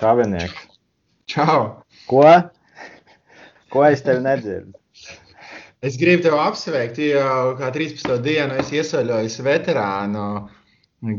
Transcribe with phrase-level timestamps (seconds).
[0.00, 0.60] Čāvinieks.
[1.28, 1.84] Čau!
[2.08, 2.22] Ko?
[3.68, 4.72] Ko es tevi nedzirdu?
[5.84, 7.26] Es gribu tevi apsveikt, jo
[7.58, 8.14] kā 13.
[8.24, 10.24] dienu es iesaļojos veterānu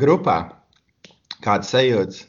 [0.02, 0.40] grupā.
[1.46, 2.24] Kāds sajūts?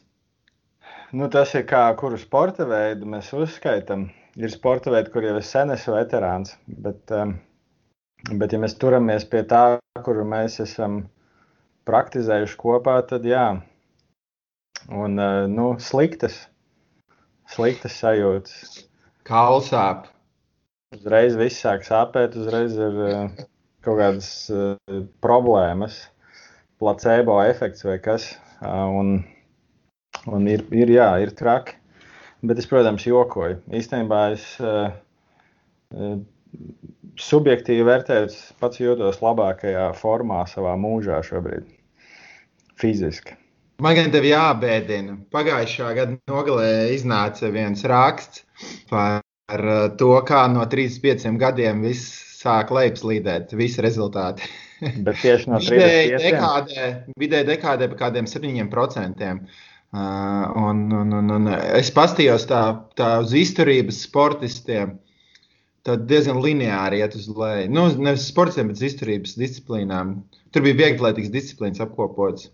[1.17, 4.11] Nu, tas ir kā kuru sporta veidu mēs uzskaitām.
[4.37, 6.53] Ir sporta veidi, kur jau es sen esmu veterāns.
[6.69, 7.39] Bet, um,
[8.29, 9.65] bet ja mēs turamies pie tā,
[10.05, 11.07] kuru mēs esam
[11.89, 13.55] praktizējuši kopā, tad jā.
[14.91, 16.49] Un uh, nu, sliktas,
[17.51, 18.87] sliktas sajūtas.
[19.29, 20.09] Kauls sāp.
[20.97, 23.45] Uzreiz viss sāk sāpēt, uzreiz ir uh,
[23.85, 24.75] kaut kādas uh,
[25.25, 26.01] problēmas,
[26.83, 28.33] placebo efekts vai kas.
[28.63, 29.17] Un,
[30.31, 31.79] un ir, ir, jā, ir traki.
[32.47, 33.61] Bet es, protams, jokoju.
[33.75, 34.45] Īstenībā es
[37.23, 38.31] subjektīvi vērtēju,
[38.63, 41.67] pats jūtos labākajā formā savā mūžā šobrīd.
[42.79, 43.42] Fiziski.
[43.83, 45.17] Man gan tev jābēdina.
[45.35, 48.45] Pagājušā gada nogalē iznāca viens raksts
[48.91, 54.47] par uh, to, kā no 35 gadiem viss sāk lejupslīdēt, visi rezultāti.
[55.07, 56.23] Bet tieši no 35.
[56.23, 56.87] dekādē,
[57.19, 59.33] vidēji dekādē par kādiem 7%.
[59.93, 59.99] Uh,
[60.63, 62.63] un, un, un, un es paskatījos tā,
[62.99, 64.95] tā uz izturības sportistiem.
[65.83, 67.67] Tad diezgan lineāri iet uz leju.
[67.75, 70.21] Nu, nevis sportiem, bet izturības disciplīnām.
[70.55, 72.53] Tur bija vieglietīgas disciplīnas apkopotas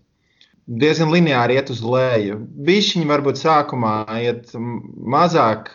[0.69, 2.39] diezgan lineāri iet uz leju.
[2.67, 5.71] Bišķiņi varbūt sākumā iet mazāk,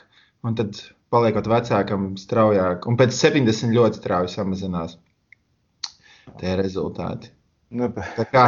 [0.46, 0.78] un tad
[1.14, 2.86] paliekot vecākam straujāk.
[2.90, 4.96] Un pēc 70 ļoti strauji samazinās
[6.40, 7.30] tie rezultāti.
[7.74, 8.46] Nu, Tā kā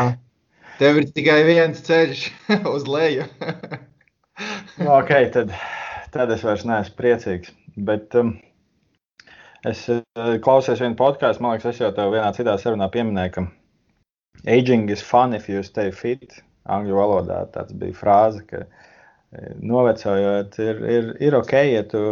[0.80, 2.27] tev ir tikai viens ceļš
[2.74, 3.27] uz leju.
[4.83, 5.55] nu, ok, tad,
[6.14, 7.55] tad es vairs neesmu priecīgs.
[7.77, 8.36] Bet um,
[9.67, 10.02] es uh,
[10.44, 13.47] klausos vienu podkāstu, man liekas, es jau tev vienā citā sarunā pieminēju, ka
[14.45, 16.42] Aging is fun if you stay fit.
[16.67, 22.02] Angļu valodā tāds bija frāze, ka e, novecojot ir, ir, ir ok, ja tu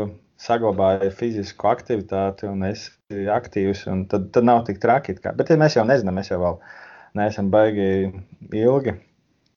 [0.40, 5.16] saglabāji fizisku aktivitāti un esi aktīvs, un tad, tad nav tik traki.
[5.22, 5.34] Kā.
[5.36, 6.60] Bet ja mēs jau nezinām, mēs jau vēl
[7.18, 7.88] neesam baigi
[8.50, 8.96] ilgi.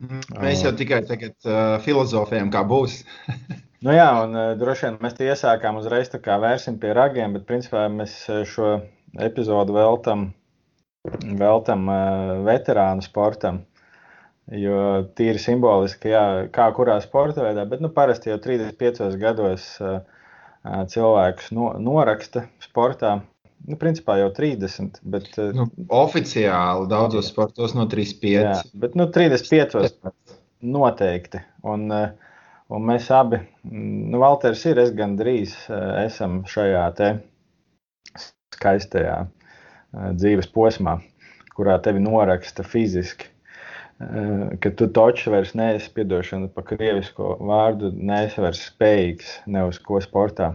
[0.04, 0.42] Mhm.
[0.44, 3.00] Mēs jau tikai tagad uh, filozofējam, kā būs.
[3.86, 7.34] nu jā, un uh, droši vien mēs tie iesākām uzreiz tā kā vērsim pie ragiem,
[7.38, 8.20] bet principā mēs
[8.52, 8.76] šo
[9.26, 10.30] epizodu veltam
[11.38, 13.64] veltam uh, veterānu sportam.
[14.48, 20.00] Jo tīri simboliski, jā, kā kurā sporta veidā, bet nu, parasti jau 35 gados uh,
[20.64, 23.18] cilvēks no, noraksta sportā.
[23.68, 25.02] Nu, principā jau 30.
[25.04, 28.32] Bet, nu, oficiāli daudzos sportos no 35.
[28.38, 29.90] Jā, bet nu, 35.
[30.64, 31.42] noteikti.
[31.68, 35.58] Un, un mēs abi, nu, Valters ir, es gandrīz
[36.06, 37.16] esam šajā te
[38.56, 39.26] skaistajā
[39.94, 40.98] dzīves posmā,
[41.56, 43.32] kurā tevi noraksta fiziski.
[43.98, 49.98] Ka tu taču vairs neesi piedošana par krievisko vārdu, neesi vairs spējīgs ne uz ko
[50.04, 50.52] sportā.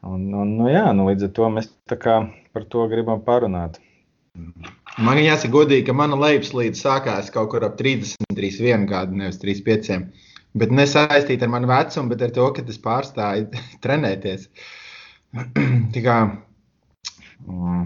[0.00, 3.76] Un, un, nu, jā, nu, līdz ar to mēs par to gribam parunāt.
[5.00, 10.00] Man jāsaka, godīgi, ka mana lejupslīde sākās kaut kur ap 30, 31 gadu, nevis 35.
[10.60, 13.50] Bet nesaistīta ar manu vecumu, bet ar to, ka es pārstāju
[13.84, 14.48] trenēties.
[15.94, 16.16] Tā kā,
[17.44, 17.84] mm,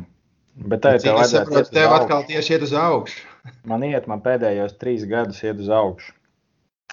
[0.55, 3.25] Bet tā ir tā līnija, kas tev atkal tieši iet uz augšu.
[3.71, 6.15] man iet, man pēdējos trīs gadus iet uz augšu.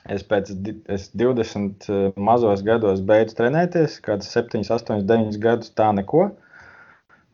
[0.10, 0.50] Es pēc
[0.90, 6.32] es 20 eh, mazos gados beidzu trenēties, kāds 7, 8, 9 gadus tā neko.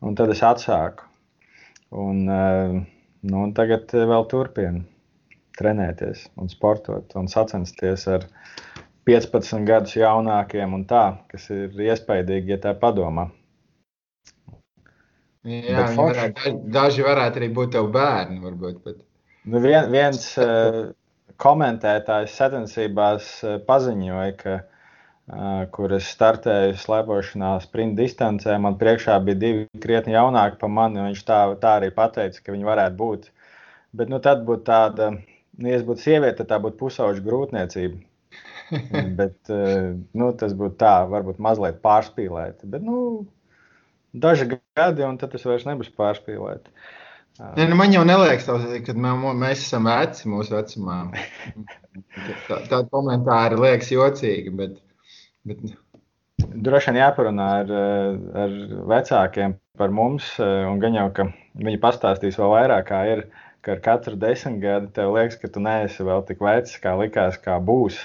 [0.04, 1.08] Un tad es atsāku.
[1.96, 2.76] Un, eh,
[3.24, 4.84] nu, un tagad vēl turpinu
[5.58, 8.28] trenēties un sportot un sacensties ar
[9.08, 13.30] 15 gadus jaunākiem un tā, kas ir iespaidīgi, ja tā padomā.
[15.47, 18.40] Jā, varētu, daži varētu arī būt tavi bērni.
[18.44, 18.97] Varbūt, bet...
[19.47, 20.90] nu, vien, viens uh,
[21.44, 29.41] komentētājs sacensībās uh, paziņoja, ka, uh, kur es startēju slēpošanā sprinta distancē, man priekšā bija
[29.46, 31.05] divi krietni jaunāki par mani.
[31.05, 33.32] Viņš tā, tā arī pateica, ka viņi varētu būt.
[33.97, 38.03] Bet nu, tad būtu tāda, nu, ja es būtu sieviete, tad tā būtu pusauģa grūtniecība.
[39.22, 42.67] bet, uh, nu, tas būtu tā, varbūt mazliet pārspīlēti.
[42.67, 43.23] Bet, nu,
[44.14, 46.72] daži gadi, un tad tas vairs nebūs pārspīlēti.
[47.38, 48.48] Ne, nu man jau neliekas,
[48.88, 51.02] ka mēs esam veci mūsu vecumā.
[52.48, 54.54] Tā, tāda komentāra liekas jocīga.
[54.58, 54.80] Bet,
[55.46, 55.62] bet...
[56.38, 57.72] Droši vien jāparunā ar,
[58.44, 58.52] ar
[58.90, 61.28] vecākiem par mums, un gan jau, ka
[61.58, 63.24] viņi pastāstīs vēl vairāk, kā ir,
[63.66, 67.40] ka ar katru desmit gadu tev liekas, ka tu neesi vēl tik vecs, kā likās,
[67.42, 68.00] kā būs.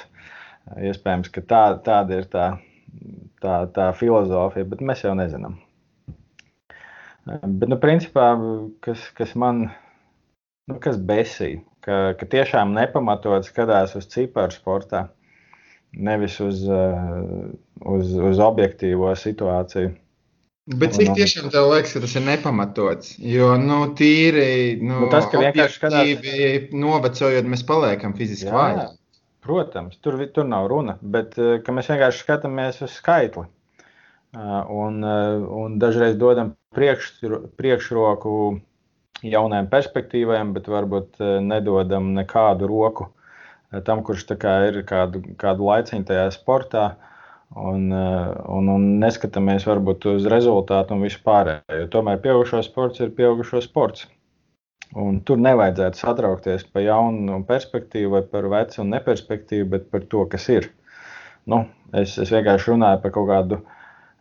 [0.76, 2.46] Iespējams, ka tā, tāda ir tā,
[3.44, 5.58] tā, tā filozofija, bet mēs jau nezinām.
[7.26, 8.32] Bet, nu, principā,
[8.82, 9.68] kas, kas man
[10.70, 15.08] nu, kas besīja, ka, ka tiešām nepamatot skatās uz ciparu sportā.
[15.92, 16.62] nevis uz,
[17.84, 19.92] uz, uz objektīvo situāciju.
[20.78, 23.16] Bet cik tiešām tev liekas, ka tas ir nepamatots?
[23.18, 26.68] Jo, nu, tīri, nu, nu tas, ka vienkārši skatās...
[26.70, 28.86] novecojot, mēs paliekam fiziski vāji.
[29.42, 33.48] Protams, tur, tur nav runa, bet mēs vienkārši skatāmies uz skaitli.
[34.32, 37.10] Un, un dažreiz dodam priekš,
[37.60, 38.36] priekšroku
[39.28, 43.10] jaunajām perspektīvām, bet varbūt nedodam nekādu roku
[43.84, 46.86] tam, kurš ir kādu, kādu laiciņu tajā sportā.
[46.92, 47.12] Uh,
[47.54, 51.88] un, un, un neskatāmies varbūt uz rezultātu un vispārējo.
[51.92, 54.06] Tomēr pieaugušo sports ir pieaugušo sports.
[54.92, 60.26] Un tur nevajadzētu satraukties par jaunu perspektīvu vai par vecu un neperspektīvu, bet par to,
[60.32, 60.68] kas ir.
[61.48, 61.64] Nu,
[61.96, 63.62] es, es vienkārši runāju par kaut kādu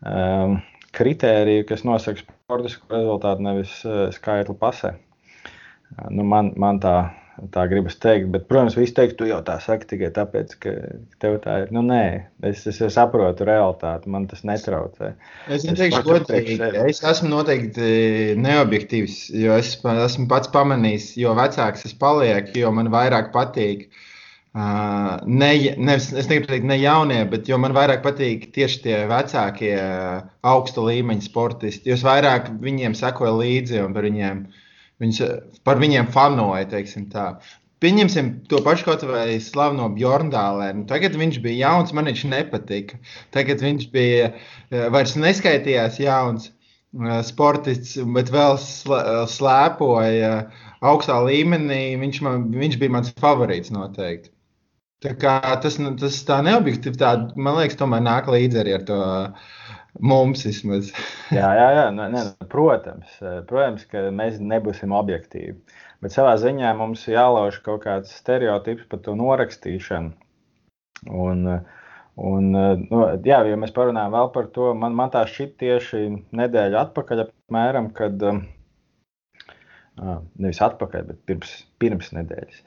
[0.05, 0.59] um,
[0.97, 4.95] kritēriju, kas nosaka sportisku rezultātu, nevis uh, skaitli pasē.
[4.97, 6.97] Uh, nu, man, man tā
[7.53, 8.27] tā gribas teikt.
[8.33, 10.73] Bet, protams, visi teiks, tu jau tā saki tikai tāpēc, ka
[11.23, 11.71] tev tā ir.
[11.73, 12.03] Nu, nē,
[12.47, 15.13] es, es saprotu realitāti, man tas netraucē.
[15.49, 21.97] Es teikšu, godīgi, es esmu noteikti neobjektīvs, jo es esmu pats pamanījis, jo vecāks es
[21.97, 23.87] palieku, jo man vairāk patīk.
[23.87, 24.07] Uh,
[24.53, 30.25] ne, ne, es negribu teikt, ne jaunie, bet man vairāk patīk tieši tie vecākie, uh,
[30.43, 31.87] augsta līmeņa sportisti.
[31.89, 34.59] Jo es vairāk viņiem sekoju līdzi un par viņiem uh,
[35.01, 35.21] Viņus,
[35.65, 36.11] par viņiem
[37.09, 37.27] tā.
[37.81, 40.85] Pieņemsim to pašu kaut vai slaveno Bjorndālēnu.
[40.89, 42.99] Tagad viņš bija jauns, man viņš nepatika.
[43.33, 44.29] Tagad viņš bija
[44.93, 46.51] vairs neskaitījās jauns
[47.25, 48.59] sportists, bet vēl
[49.33, 50.31] slēpoja
[50.91, 51.97] augstā līmenī.
[52.03, 54.29] Viņš, man, viņš bija mans favorīts noteikti.
[55.01, 59.51] Tā kā tas, tas tā neobjektivitāte, man liekas, tomēr nāk līdzi arī ar to uh,
[59.99, 60.91] Mums vismaz.
[61.39, 65.57] jā, jā, jā nu, ne, nu, protams, eh, protams, ka mēs nebūsim objektīvi.
[66.01, 70.13] Bet savā ziņā mums jālauž kaut kāds stereotips par to norakstīšanu.
[71.11, 71.43] Un,
[72.15, 76.01] un, nu, jā, ja mēs parunājam vēl par to, man, man tā šķiet tieši
[76.39, 78.25] nedēļa atpakaļ, apmēram, kad,
[79.97, 82.61] nevis atpakaļ, bet pirms, pirms nedēļas.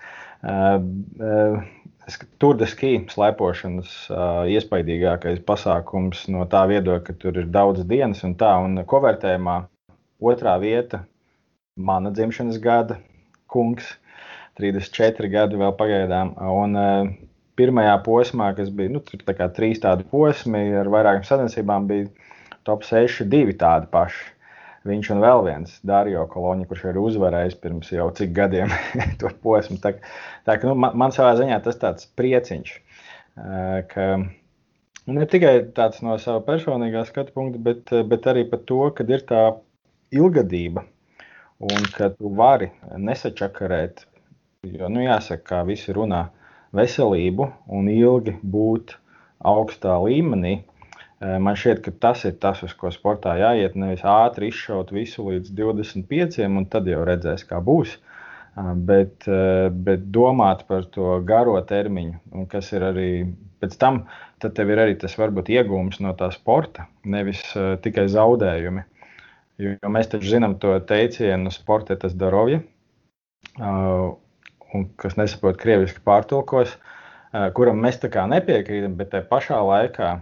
[2.39, 8.21] Tur de ski slēpošanas uh, iespaidīgākais pasākums no tā viedokļa, ka tur ir daudz dienas
[8.29, 9.55] un tā, un kovērtējumā
[10.21, 11.05] otrā vieta-
[11.89, 12.99] mana dzimšanas gada
[13.49, 13.95] kungs,
[14.61, 16.35] 34 gadi vēl pagaidām.
[16.37, 17.15] Un, uh,
[17.57, 22.11] pirmajā posmā, kas bija nu, tā trīs tādi posmi ar vairākām sacensībām, bija
[22.69, 24.34] top 6, divi tādi paši.
[24.85, 28.73] Viņš un vēl viens Dārija Koloņa, kurš ir uzvarējis pirms jau cik gadiem
[29.21, 29.79] to posmu.
[29.81, 29.95] Tā,
[30.45, 32.75] tā, nu, man, man savā ziņā tas tāds prieciņš,
[33.93, 34.09] ka
[35.17, 39.25] ne tikai tāds no sava personīgā skatu punkta, bet, bet arī par to, ka ir
[39.29, 39.45] tā
[40.13, 40.85] ilgadība
[41.65, 42.69] un ka tu vari
[43.01, 44.05] nesačakarēt,
[44.69, 46.27] jo, nu, jāsaka, kā visi runā,
[46.77, 48.97] veselību un ilgi būt
[49.45, 50.59] augstā līmenī
[51.25, 53.77] Man šķiet, ka tas ir tas, uz ko sportā jāiet.
[53.81, 57.95] Nevis ātri izšaut visu līdz 25, un tad jau redzēs, kā būs.
[58.87, 59.25] Bet,
[59.87, 63.09] bet domāt par to garo termiņu, kas ir arī
[63.63, 64.05] pēc tam,
[64.43, 67.41] tad tev ir arī tas varbūt iegūms no tā sporta, nevis
[67.83, 68.85] tikai zaudējumi.
[69.63, 72.61] Jo mēs taču zinām to teicienu, sporta tas darovja,
[73.63, 76.77] un kas nesaprot krieviski pārtulkos,
[77.57, 80.13] kuram mēs tā kā nepiekrītam, bet tajā pašā laikā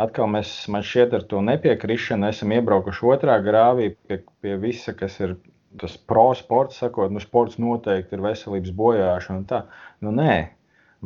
[0.00, 5.18] atkal mēs, man šķiet, ar to nepiekrišanu esam iebraukuši otrā grāvī pie, pie visa, kas
[5.22, 5.36] ir
[5.80, 9.46] tas pro sports, sakot, nu, sports noteikti ir veselības bojāšana.
[9.50, 9.64] Tā.
[10.04, 10.36] Nu, nē,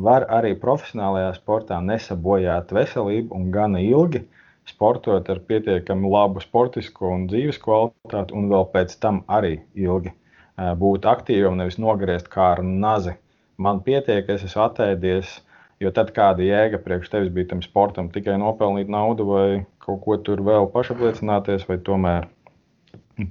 [0.09, 4.25] var arī profesionālajā sportā nesabojāt veselību un gana ilgi
[4.68, 10.12] sportot ar pietiekami labu sportisku un dzīves kvalitāti, un vēl pēc tam arī ilgi
[10.59, 13.14] būt aktīvam, nevis nogriezt kā ar nazi.
[13.59, 15.38] Man pietiek, es esmu attēdies
[15.78, 19.47] Jo tad kāda jēga priekš tevis bija tam sportam, tikai nopelnīt naudu vai
[19.85, 22.26] kaut ko tur vēl pašapliecināties, vai tomēr,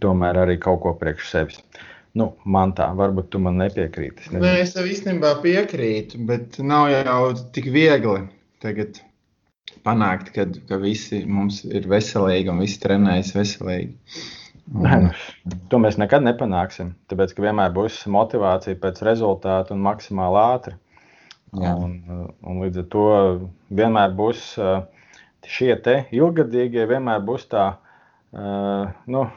[0.04, 1.60] tomēr arī kaut ko priekš sevis.
[2.18, 4.30] Nu, man tā, varbūt tu man nepiekrīti.
[4.30, 7.20] Es Nē, es tev īstenībā piekrītu, bet nav jau
[7.54, 8.24] tik viegli
[8.63, 9.01] tagad
[9.86, 13.94] panākt, kad, ka visi mums ir veselīgi un visi trenējas veselīgi.
[14.68, 15.12] Nē, nu,
[15.72, 16.96] to mēs nekad nepanāksim.
[17.12, 20.75] Tāpēc, ka vienmēr būs motivācija pēc rezultātu un maksimāli ātri.
[21.56, 21.98] Un,
[22.44, 23.08] un līdz ar to
[23.72, 24.54] vienmēr būs
[25.48, 25.75] šie
[26.12, 27.68] ilgadīgie, vienmēr būs tā,
[29.08, 29.27] nu,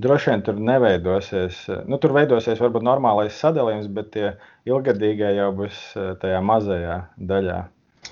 [0.00, 1.60] droši vien tur neveidosies.
[1.86, 4.32] Nu, tur veidosies varbūt normālais sadalījums, bet tie
[4.68, 5.84] ilgadīgie jau būs
[6.22, 6.98] tajā mazajā
[7.30, 7.60] daļā.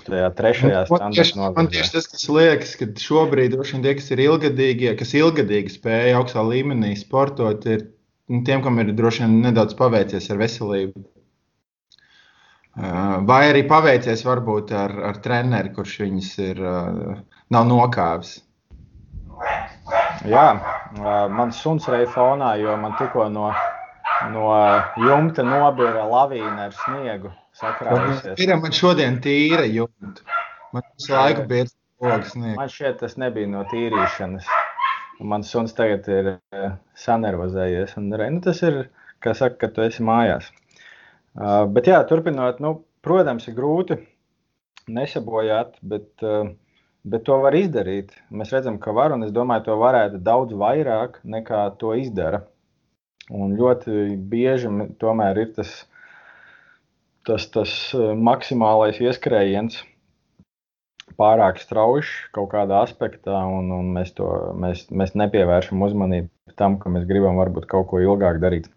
[0.05, 1.51] Tajā trešajā standartā.
[1.57, 5.73] Man tieši tas, kas liekas, ka šobrīd droši vien tie, kas ir ilgadīgie, kas ilgadīgi
[5.73, 7.89] spēja augstā līmenī sportot, ir
[8.31, 11.03] nu, tiem, kam ir droši vien nedaudz paveicies ar veselību.
[13.29, 16.61] Vai arī paveicies varbūt ar, ar treneri, kurš viņus ir,
[17.49, 18.37] nav nokāvis.
[20.29, 20.45] Jā,
[21.31, 23.49] mans suns reizē fonā, jo man tikko no,
[24.33, 24.47] no
[24.99, 27.33] jumta nobira lavīna ar sniegu.
[28.39, 30.23] Ir man šodien tīra jumta.
[30.75, 32.35] Man visu laiku bija sniegs.
[32.55, 34.47] Man šķiet, tas nebija no tīrīšanas.
[35.19, 36.29] Mans suns tagad ir
[36.99, 37.97] sanervozējies.
[37.99, 38.85] Un, nu, tas ir,
[39.23, 40.47] kā saka, ka tu esi mājās.
[41.37, 43.99] Uh, bet, jā, turpinot, nu, protams, ir grūti
[44.89, 46.49] nesabojāt, bet, uh,
[47.05, 48.15] bet to var izdarīt.
[48.33, 52.43] Mēs redzam, ka var, un es domāju, to varētu daudz vairāk nekā to izdara.
[53.29, 55.75] Un ļoti bieži tomēr ir tas,
[57.29, 57.73] tas, tas
[58.17, 59.83] maksimālais ieskrējiens
[61.19, 66.91] pārāk strauji kaut kādā aspektā, un, un mēs, to, mēs, mēs nepievēršam uzmanību tam, ka
[66.93, 68.69] mēs gribam varbūt kaut ko ilgāk darīt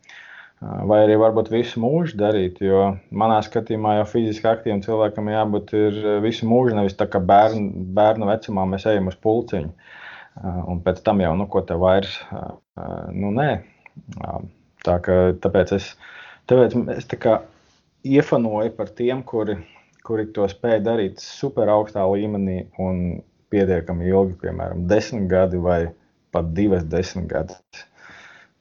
[0.63, 2.61] vai arī varbūt visu mūžu darīt.
[2.63, 5.75] Jo manā skatījumā jau fiziski aktīvam cilvēkam jābūt
[6.25, 9.73] visu mūžu, nevis tā kā bērnu, bērnu vecumā mēs ejam uz pulciņu.
[10.43, 12.15] Un pēc tam jau, nu, ko te vairs,
[13.13, 13.51] nu, nē.
[14.83, 15.93] Tā kā, tāpēc es,
[16.51, 17.35] tāpēc es tā kā
[18.09, 19.59] iefanoju par tiem, kuri,
[20.07, 23.21] kuri to spēj darīt super augstā līmenī un
[23.53, 25.81] pietiekami ilgi, piemēram, desmit gadi vai
[26.33, 27.85] pat divas desmit gadus,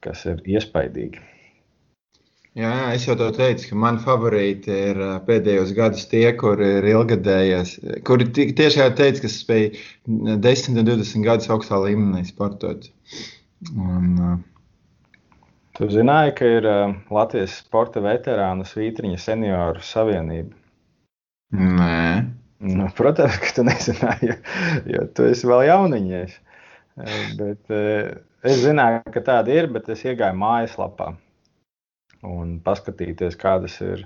[0.04, 1.24] kas ir iespaidīgi.
[2.52, 7.78] Jā, jā, es jau teicu, ka mani favorīti ir pēdējos gados tie, kuri ir ilgadējies,
[8.08, 9.70] kuri tiešām teica, ka spēj
[10.44, 12.90] 10, 20 gadus augstā līmenī sportot.
[13.72, 14.44] Un,
[15.80, 16.66] Tu zināji, ka ir
[17.16, 20.52] Latvijas sporta veterānu svītriņa senioru savienība?
[21.56, 22.28] Nē.
[22.62, 24.36] Nu, protams, ka tu nezināji, jo,
[24.92, 26.36] jo tu esi vēl jauniņš.
[27.40, 31.14] Bet es zināju, ka tāda ir, bet es iegāju mājaslapā
[32.28, 34.06] un paskatīties, kādas ir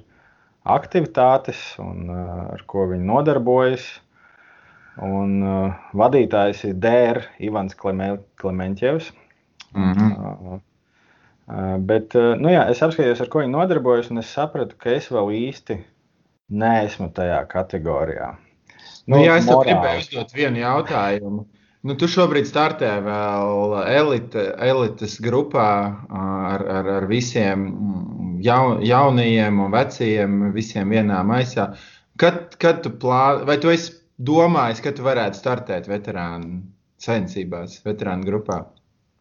[0.66, 3.86] aktivitātes un uh, ar ko viņi nodarbojas.
[5.06, 9.12] Un, uh, vadītājs ir Dērs Ivans Klementjevs.
[9.76, 10.14] Mm -hmm.
[10.16, 10.54] uh,
[11.48, 14.90] uh, bet uh, nu jā, es apskatījos, ar ko viņi nodarbojas, un es sapratu, ka
[14.96, 15.82] es vēl īsti
[16.50, 18.36] neesmu tajā kategorijā.
[19.06, 21.46] Nu, nu, jā, es gribēju uzdot vienu jautājumu.
[21.86, 25.70] Nu, tu šobrīd startē vēl elite, elites grupā
[26.10, 27.68] ar, ar, ar visiem
[28.44, 31.72] jaun, jaunajiem un vecajiem, visiem vienā maisā.
[32.22, 36.62] Kad, kad tu plāno, vai tu esi domājis, ka tu varētu startēt veterānu
[37.02, 38.62] sacensībās, veterānu grupā?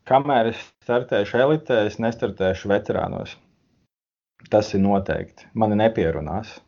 [0.08, 3.38] Kamēr es startēšu elitē, es nestartēšu veterānos.
[4.52, 5.48] Tas ir noteikti.
[5.56, 6.58] Mani nepierunās.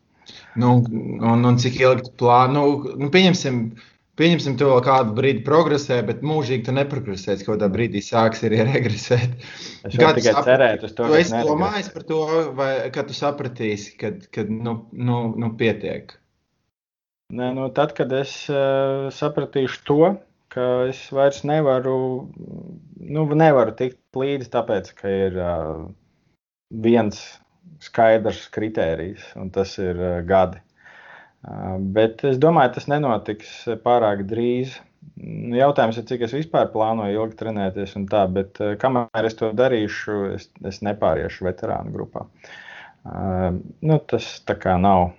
[0.59, 2.53] Nu, un, un cik ilgi plāno?
[2.57, 7.45] Nu, nu, pieņemsim, uh, Pieņemsim, tu vēl kādu brīdi progresē, bet mūžīgi tu neprogresēsi.
[7.45, 9.35] Kaut kādā brīdī sāks arī regresēt.
[9.85, 10.45] Es tikai sap...
[10.47, 11.09] cerētu uz to.
[11.11, 12.21] Tu esi domājis par to,
[12.57, 16.15] vai kad tu sapratīsi, kad, kad nu, nu, nu pietiek?
[17.37, 20.01] Nē, nu, tad, kad es uh, sapratīšu to,
[20.53, 21.97] ka es vairs nevaru,
[22.97, 25.81] nu, nevaru tikt līdzi, tāpēc, ka ir uh,
[26.71, 27.19] viens
[27.83, 30.63] skaidrs kritērijs, un tas ir uh, gadi.
[31.45, 33.51] Bet es domāju, tas nenotiks
[33.83, 34.75] pārāk drīz.
[35.57, 40.17] Jautājums ir, cik es vispār plānoju ilgi trenēties, un tā, bet kamēr es to darīšu,
[40.35, 42.25] es, es nepāriešu veterānu grupā.
[43.05, 45.11] Nu, tas tā kā nav,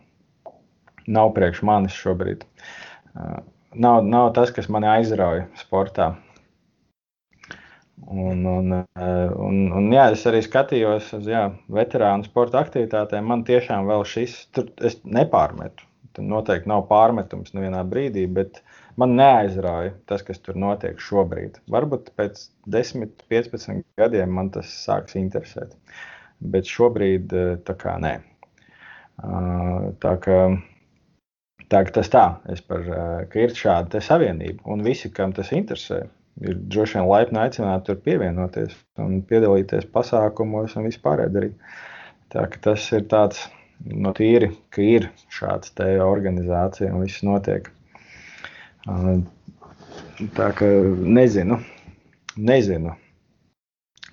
[1.06, 2.44] nav priekš manis šobrīd.
[3.78, 6.12] Nav, nav tas, kas mani aizrauja sportā.
[8.08, 13.26] Un, un, un, un jā, es arī skatījos uz jā, veterānu sporta aktivitātēm.
[13.26, 15.88] Man tiešām vēl šis, tur es nepārmetu
[16.25, 18.62] noteikti nav pārmetums nevienā brīdī, bet
[19.00, 21.60] man neaizrauja tas, kas tur notiek šobrīd.
[21.70, 25.76] Varbūt pēc 10, 15 gadiem man tas sāks interesēt.
[26.38, 28.18] Bet šobrīd eh, tā kā nē.
[29.18, 30.37] Tā kā,
[31.66, 32.84] tā kā tas tā, es par,
[33.32, 36.04] ka ir šāda savienība un visi, kam tas interesē,
[36.46, 41.56] ir droši vien laipni aicināti tur pievienoties un piedalīties pasākumos un vispār darīt.
[42.30, 43.46] Tā ka tas ir tāds
[43.85, 47.70] no tīri, ka ir šāds te organizācija un viss notiek.
[50.38, 50.68] Tā kā
[51.18, 51.61] nezinu,
[52.37, 52.94] nezinu,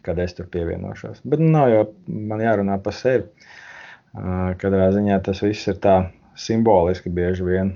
[0.06, 1.24] kad es tur pievienošos.
[1.26, 3.26] Bet nu, nav jau man jārunā par sevi.
[4.62, 5.96] Katrā ziņā tas viss ir tā
[6.40, 7.74] simboliski bieži vien.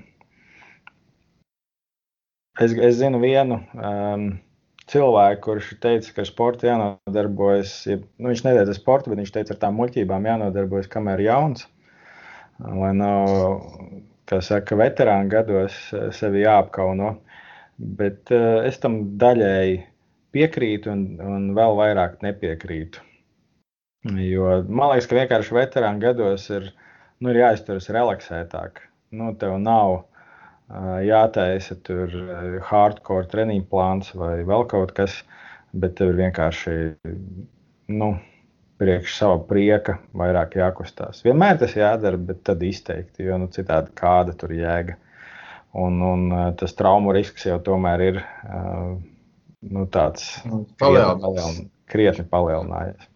[2.60, 4.24] Es, es zinu vienu um,
[4.92, 7.74] cilvēku, kurš teica, ka ar sportu jānodarbojas.
[7.88, 11.68] Ja, nu, viņš neteica sportu, bet viņš teica, ar tām muļķībām jānodarbojas, kamēr jauns
[12.60, 13.30] lai nav,
[14.30, 17.16] kā saka, veterānu gados eh, sevi jāapkauno.
[17.80, 19.78] Bet uh, es tam daļēji
[20.36, 23.06] piekrītu un, un vēl vairāk nepiekrītu.
[24.20, 26.68] Jo man liekas, ka vienkārši veterānu gados ir
[27.24, 28.84] nu, ir jāizturas relaksētāk.
[29.16, 30.04] Nu, tev nav uh,
[31.08, 32.12] jātaisa tur
[32.68, 35.22] hardcore treniņu plāns vai vēl kaut kas,
[35.72, 36.76] bet tev ir vienkārši
[37.96, 38.12] nu,
[38.80, 41.24] priekš sava prieka vairāk jākustās.
[41.26, 44.96] Vienmēr tas jādara, bet tad izteikti, jo nu, citādi kāda tur jēga.
[45.80, 48.96] Un, un tas traumu risks jau tomēr ir uh,
[49.62, 50.32] nu, tāds
[50.82, 51.62] palielinājies.
[51.90, 53.08] Krietni palielinājies.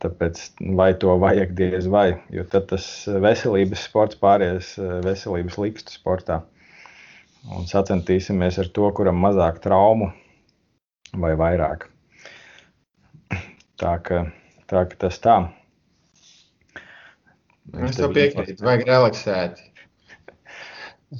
[0.00, 0.40] Tāpēc
[0.78, 4.70] vai to vajag diez vai, jo tad tas veselības sports pāries
[5.04, 6.40] veselības likstu sportā.
[7.52, 10.08] Un sacentīsimies ar to, kuram mazāk traumu
[11.20, 11.86] vai vairāk.
[13.76, 14.24] Tā ka,
[14.70, 15.38] tā, ka tas tā.
[17.86, 19.64] Es tev piekrītu, vajag relaksēt.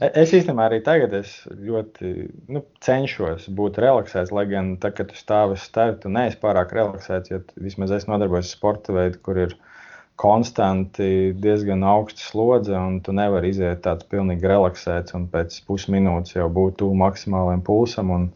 [0.02, 2.08] Es īstenībā arī tagad ļoti
[2.50, 7.30] nu, cenšos būt relaksēts, lai gan tā, kad tu stāvi stūra, tu neesi pārāk relaksēts.
[7.30, 9.54] Jo vismaz es nodarbojos ar sporta veidu, kur ir
[10.18, 16.48] konstanti diezgan augsta slodze, un tu nevari iziet tāds pilnīgi relaksēts, un pēc pusminūtes jau
[16.58, 18.26] būt tuvu maksimālajam pulsam, un,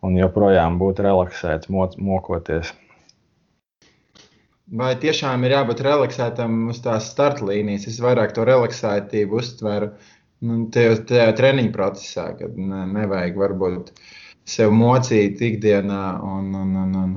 [0.00, 2.72] un joprojām būt relaksēts, mokoties.
[4.74, 7.86] Vai tiešām ir jābūt relaksētam uz tās startlīnijas?
[7.90, 9.92] Es vairāk to relaksētību uztveru
[10.42, 13.92] nu, tajā, tajā treniņa procesā, kad ne, nevajag varbūt
[14.50, 17.12] sev mocīt ikdienā un, un, un, un,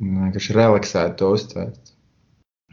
[0.00, 1.94] vienkārši relaksēt to uztvert.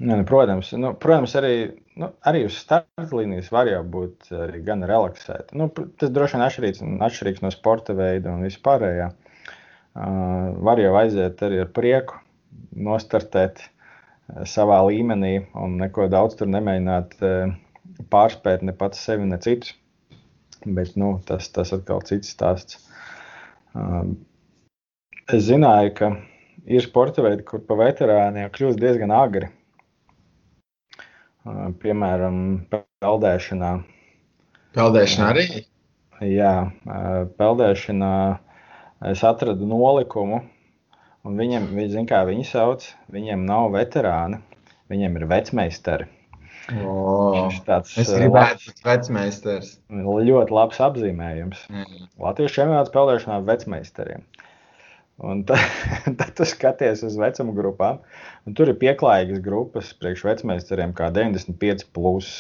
[0.02, 1.54] Ne, nu, protams, nu, protams, arī,
[2.02, 5.54] nu, arī uz startlīnijas var jau būt arī gan relaksēta.
[5.60, 9.12] Nu, tas droši vien atšķirīgs, atšķirīgs no sporta veida un vispārējā.
[9.92, 12.18] Uh, var jau aiziet arī ar prieku,
[12.76, 17.54] nostartēt uh, savā līmenī un neko daudz tur nemēģināt uh,
[18.12, 19.76] pārspēt ne pats sevi, ne citus.
[20.62, 22.78] Bet nu, tas, tas atkal cits stāsts.
[23.74, 24.20] Um,
[25.32, 26.12] es zināju, ka
[26.70, 29.50] ir sporta veidi, kur pa veterāniem kļūst diezgan agri.
[31.42, 32.38] Uh, piemēram,
[32.70, 33.74] peldēšanā.
[34.78, 35.46] Peldēšanā arī?
[36.30, 38.14] Jā, uh, peldēšanā
[39.10, 40.44] es atradu nolikumu,
[41.28, 44.42] un viņiem, viņi zina, kā viņi sauc, viņiem nav veterāni,
[44.92, 46.10] viņiem ir vecmeistari.
[46.86, 49.74] Oh, tāds, es gribētu būt vecmeistars.
[49.92, 51.66] Ļoti labs apzīmējums.
[51.72, 52.06] Mm.
[52.22, 54.24] Latvijas čempionāts peldēšanā vecmeistariem.
[55.22, 55.62] Un tad,
[56.20, 58.00] tad tu skaties uz vecuma grupām,
[58.48, 62.32] un tur ir pieklājīgas grupas priekš vecmeistariem, kā 95, plus,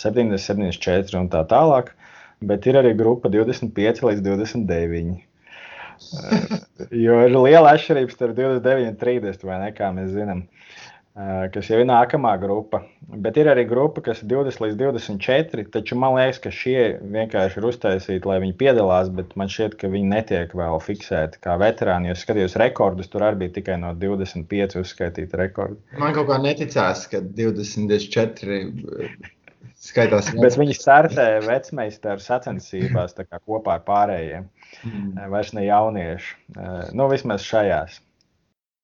[0.00, 1.92] 70, 74 un tā tālāk.
[2.40, 5.18] Bet ir arī grupa 25 līdz 29.
[7.04, 10.46] Jo ir liela atšķirība starp 29 un 30, vai ne, kā mēs zinām.
[11.52, 12.82] kas jau ir nākamā grupa.
[13.20, 15.64] Bet ir arī grupa, kas ir 20 līdz 24.
[15.74, 16.84] Taču man liekas, ka šie
[17.16, 21.58] vienkārši ir uztaisīti, lai viņi piedalās, bet man šķiet, ka viņi netiek vēl fiksēti kā
[21.60, 22.12] veterāni.
[22.12, 25.80] Jo skatījos rekordus, tur arī bija tikai no 25 uzskaitīti rekordi.
[26.00, 28.62] Man kaut kā neticās, ka 24
[29.80, 30.30] skaitās.
[30.40, 34.46] bet viņi startē vecmeistaru sacensībās kopā ar pārējiem.
[34.86, 35.26] Mm.
[35.32, 36.36] Vairs ne jaunieši.
[36.96, 38.00] Nu, vismaz šajās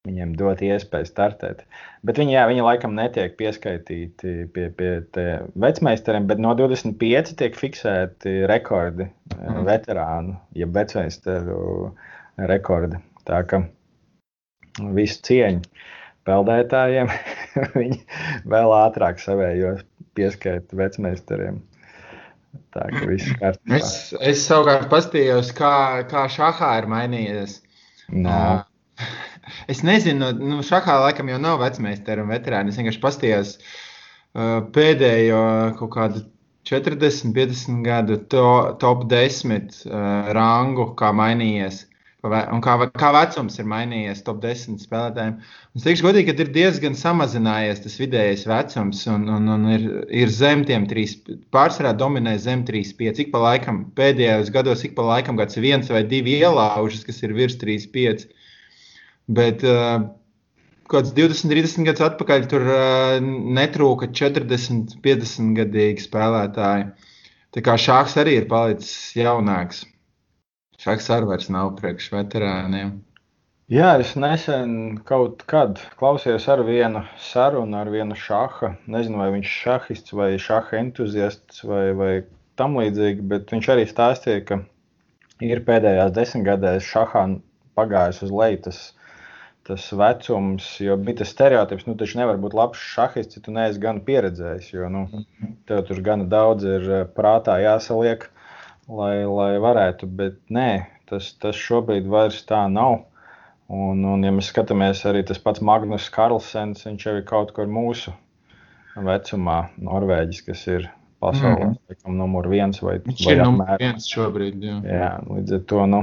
[0.06, 1.64] viņiem dot iespēju startēt.
[2.06, 4.90] Bet viņi, jā, viņi laikam netiek pieskaitīti pie, pie
[5.58, 9.64] vecmeistariem, bet no 25 tiek fiksēti rekordi mm.
[9.66, 11.90] veterānu, jeb vecmeistaru
[12.50, 13.02] rekordi.
[13.26, 13.64] Tā ka
[14.94, 15.64] visu cieņu
[16.26, 17.10] peldētājiem
[17.78, 18.00] viņi
[18.50, 19.82] vēl ātrāk savējos
[20.16, 21.60] pieskaita vecmeistariem.
[22.72, 23.78] Tā kā viss kārtībā.
[23.78, 25.74] Es, es savukārt paskatījos, kā,
[26.10, 27.60] kā šahā ir mainījies.
[28.08, 28.32] No.
[28.32, 29.04] Uh,
[29.70, 32.72] Es nezinu, nu, šahā laikam jau nav vecmeistara un veterāni.
[32.72, 35.42] Es vienkārši pastījos uh, pēdējo
[35.80, 36.22] kaut kādu
[36.66, 38.46] 40, 50 gadu to,
[38.82, 41.84] top 10 uh, rangu, kā mainījies.
[42.26, 45.36] Un kā, kā vecums ir mainījies top 10 spēlētājiem.
[45.76, 49.86] Es teikšu, godīgi, ka ir diezgan samazinājies tas vidējais vecums, un, un, un ir,
[50.24, 51.16] ir zem tiem 3,
[51.54, 53.22] pārsvarā dominē zem 3,5.
[53.26, 57.34] Ik pa laikam, pēdējos gados, ik pa laikam kāds viens vai divi ielaužas, kas ir
[57.36, 58.28] virs 3,5.
[59.36, 60.06] Bet uh,
[60.92, 63.18] kāds 20, 30 gadus atpakaļ tur uh,
[63.58, 66.88] netrūka 40, 50 gadīgi spēlētāji.
[67.56, 69.86] Tā kā šāks arī ir palicis jaunāks.
[70.86, 72.92] Šāks arī vairs nav priekš veterāniem.
[73.74, 78.70] Jā, es nesen kaut kad klausījos ar vienu sarunu ar vienu šāhu.
[78.94, 82.12] Nezinu, vai viņš ir šahists vai šāha entuziasts vai, vai
[82.60, 84.60] tam līdzīgi, bet viņš arī stāstīja, ka
[85.42, 87.24] ir pēdējās desmitgadēs šahā
[87.76, 88.84] pagājis uz leju tas
[89.66, 93.82] tas vecums, jo bija tas stereotips, nu, taču nevar būt labs šahists, ja tu neesi
[93.82, 94.68] gan pieredzējis.
[94.76, 95.02] Jo nu,
[95.66, 98.28] tev tur gana daudz ir eh, prātā jāsaliek,
[98.88, 100.08] lai, lai varētu.
[100.18, 103.04] Bet nē, tas, tas šobrīd vairs tā nav.
[103.66, 107.66] Un, un ja mēs skatāmies arī tas pats Magnus Karlsens, viņš jau ir kaut kur
[107.66, 108.12] mūsu
[108.94, 110.86] vecumā Norvēģis, kas ir
[111.20, 111.74] pasaulē mm.
[111.88, 112.14] -hmm.
[112.20, 114.62] numur viens vai, Viņš vai ir numur viens šobrīd.
[114.62, 114.76] Jā.
[114.86, 116.02] jā, līdz ar to nu,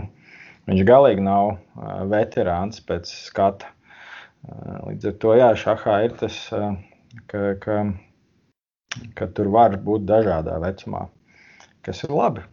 [0.67, 3.71] viņš galīgi nav uh, veterāns pēc skata.
[4.43, 6.75] Uh, līdz ar to jā, šahā ir tas, uh,
[7.31, 7.77] ka, ka,
[9.15, 11.07] ka tur var būt dažādā vecumā,
[11.81, 12.43] kas ir labi.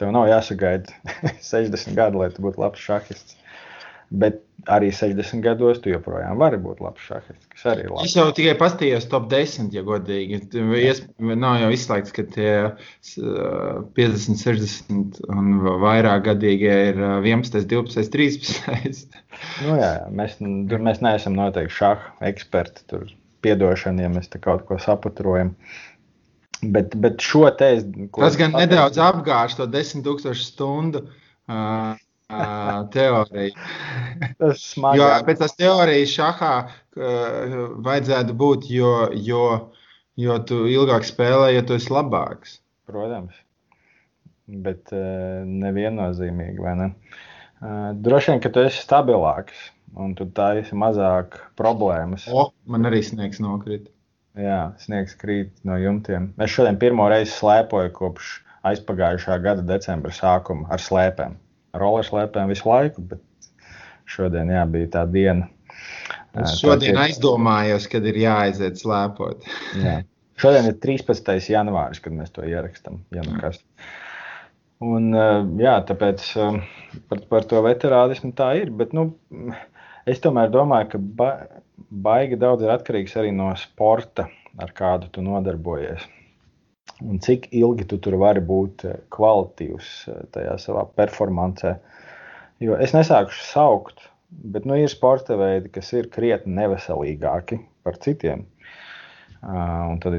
[0.00, 0.94] Tev nav jāsagaida
[1.52, 3.38] 60 gadi, lai tu būtu labs šahists.
[4.14, 8.08] Bet arī 60 gados tu joprojām vari būt labs šahists, kas arī ir labi.
[8.08, 10.40] Es jau tikai paskatījos top 10, ja godīgi.
[10.84, 12.52] Es, nav jau izslēgts, ka tie
[13.96, 15.50] 50, 60 un
[15.82, 19.18] vairāk gadīgie ir 11, 12, 13.
[19.66, 22.86] nu, jā, mēs, tur mēs neesam noteikti šaha eksperti.
[22.92, 23.08] Tur
[23.44, 25.54] piedošana, ja mēs te kaut ko saputrojam.
[26.72, 27.84] Bet, bet šo te es.
[28.16, 31.04] Tas gan nedaudz apgāž to 10,000 stundu.
[31.44, 31.96] Uh,
[32.94, 33.52] teorija.
[34.40, 35.00] Tas smagi.
[35.00, 39.44] Jo pēc tās teorijas šahā uh, vajadzētu būt, jo, jo,
[40.20, 42.58] jo tu ilgāk spēlē, jo tu esi labāks.
[42.88, 43.36] Protams.
[44.46, 46.90] Bet uh, neviennozīmīgi, vai ne?
[47.64, 52.26] Uh, droši vien, ka tu esi stabilāks un tu tā esi mazāk problēmas.
[52.32, 53.88] O, man arī sniegs nokrīt.
[54.34, 56.32] Jā, sniegs krīt no jumtiem.
[56.42, 58.32] Es šodien pirmo reizi slēpoju kopš
[58.66, 61.36] aizpagājušā gada decembra sākuma ar slēpēm
[61.78, 63.50] rolerslēpēm visu laiku, bet
[64.10, 65.48] šodien jā, bija tā diena.
[66.38, 69.46] Es šodien tā, aizdomājos, kad ir jāaiziet slēpot.
[69.82, 70.00] jā.
[70.40, 71.28] Šodien ir 13.
[71.46, 72.98] janvāris, kad mēs to ierakstām.
[73.14, 73.38] Ja nu
[74.84, 75.14] Un,
[75.62, 76.24] jā, tāpēc
[77.08, 78.72] par, par to veterānismu tā ir.
[78.74, 79.14] Bet, nu,
[80.10, 81.30] es tomēr domāju, ka
[81.76, 84.28] baigi daudz ir atkarīgs arī no sporta,
[84.60, 86.04] ar kādu tu nodarbojies
[87.02, 91.76] un cik ilgi tu tur vari būt eh, kvalitīvs eh, tajā savā performancē.
[92.62, 98.46] Jo es nesāku saukt, bet nu, ir sporta veidi, kas ir krietni neveselīgāki par citiem.
[99.44, 100.14] Uh, un, tad,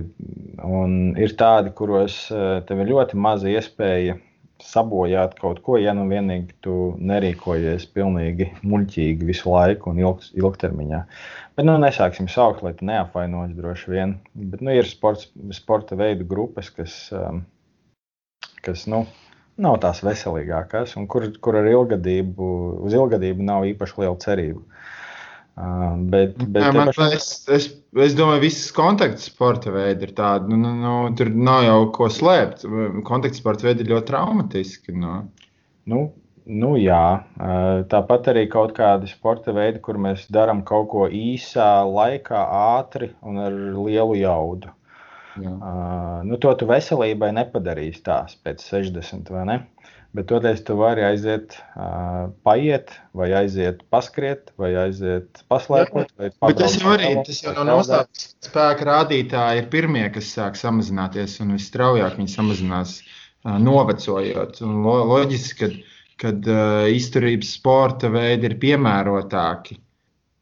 [0.62, 4.20] un ir tādi, kuros uh, tev ir ļoti maza iespēja
[4.64, 11.02] sabojāt kaut ko, ja nu vienīgi tu nerīkojies pilnīgi muļķīgi visu laiku un ilg, ilgtermiņā.
[11.58, 14.16] Bet nu, nesāksim saukt, lai tu neapvainojas droši vien.
[14.34, 17.44] Bet nu, ir sports, sporta veidu grupas, kas, um,
[18.66, 19.06] kas nu,
[19.62, 22.52] nav tās veselīgākās un kur, kur ar ilgadību,
[22.88, 24.64] uz ilgadību nav īpaši liela cerība.
[24.64, 24.94] Uh,
[25.56, 27.16] bet, bet Jā, man, paši...
[27.16, 27.70] es, es,
[28.04, 30.52] es domāju, ka visas kontakts sporta veidi ir tādi.
[30.52, 32.66] Nu, nu, nu, tur nav jau ko slēpt.
[33.08, 34.96] Kontakts sporta veidi ir ļoti traumatiski.
[35.00, 35.22] Nu.
[35.88, 36.02] Nu,
[36.44, 37.04] nu, jā,
[37.40, 42.42] uh, tāpat arī kaut kādi sporta veidi, kur mēs darām kaut ko īsā laikā,
[42.80, 44.74] ātri un ar lielu jaudu.
[45.36, 45.52] Jā.
[45.52, 49.58] Uh, nu, to tu veselībai nepadarīsi tās pēc 60 vai ne?
[50.16, 56.14] Bet toreiz tu vari aiziet, uh, paiet, vai aiziet, paskriet, vai aiziet, paslēpot.
[56.22, 61.36] Bet tas jau arī tas jau no nostājas spēka rādītāji ir pirmie, kas sāk samazināties,
[61.44, 64.62] un visstraujāk viņi samazinās uh, novecojot.
[64.64, 65.72] Lo, loģiski,
[66.22, 69.82] kad uh, izturības sporta veidi ir piemērotāki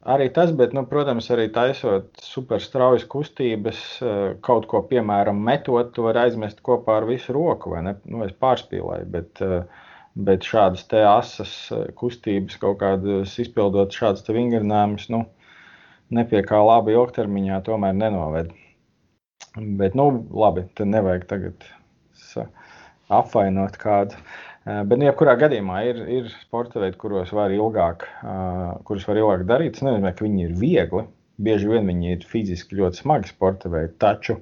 [0.03, 6.03] Arī tas, bet, nu, protams, arī taisot superstraujas kustības, eh, kaut ko, piemēram, metot, to
[6.03, 7.93] var aizmest kopā ar visu roku, vai ne?
[8.03, 9.85] Nu, es pārspīlēju, bet, eh,
[10.27, 15.23] bet šādas te asas eh, kustības, kaut kādas izpildot šādas te vingrinājumus, nu,
[16.11, 18.51] nepie kā labi ilgtermiņā tomēr nenoved.
[19.55, 21.69] Bet, nu, labi, tad nevajag tagad
[23.13, 24.19] apvainot kādu.
[24.63, 29.19] Eh, bet, nu, jebkurā gadījumā ir, ir sporta veidi, kuros var ilgāk, uh, kurus var
[29.19, 29.75] ilgāk darīt.
[29.75, 31.03] Tas nenozīmē, ka viņi ir viegli.
[31.43, 34.37] Bieži vien viņi ir fiziski ļoti smagi sporta veidi, taču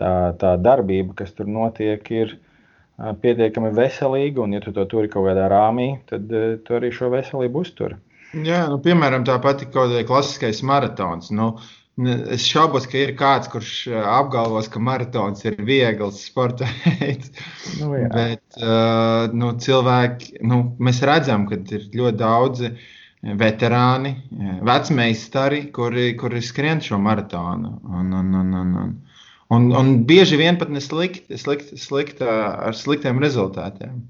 [0.00, 4.42] tā, tā darbība, kas tur notiek, ir uh, pietiekami veselīga.
[4.42, 6.26] Un, ja tu to turi kaut kādā rāmī, tad
[6.66, 8.00] tu arī šo veselību uzturi.
[8.32, 11.30] Jā, nu, piemēram, tā pati klasiskais maratons.
[11.36, 17.28] Nu, uh, Es šaubos, ka ir kāds, kurš apgalvos, ka maratons ir viegls sporta veids.
[17.76, 18.08] Nu, jā.
[18.14, 22.72] Bet uh, nu, cilvēki, nu, mēs redzam, ka ir ļoti daudzi
[23.22, 24.16] veterāni,
[24.66, 27.76] vecmeistari, kuri, kuri skrien šo maratonu.
[27.84, 28.96] Un, un, un, un, un,
[29.52, 34.00] un, un bieži vien pat neslikti, slikt, slikt, ar sliktiem rezultātiem.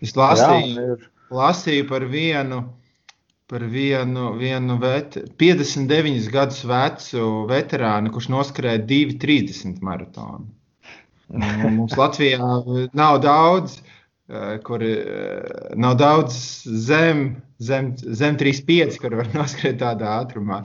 [0.00, 2.62] Es lasīju, jā, lasīju par vienu
[3.46, 10.48] par vienu, vienu vet, 59 gadus vecu veterānu, kurš noskrēja 2,30 maratonu.
[11.30, 12.40] Nu, mums Latvijā
[12.94, 13.78] nav daudz,
[14.30, 16.36] eh, kur eh, nav daudz
[16.88, 17.28] zem,
[17.62, 20.64] zem, zem 3,5, kur var noskriet tādā ātrumā.